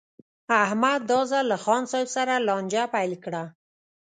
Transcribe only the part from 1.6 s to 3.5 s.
خان صاحب سره لانجه پیل کړه.